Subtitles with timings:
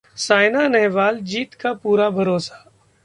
[0.17, 2.63] सायना नेहवाल: जीत का पूरा भरोसा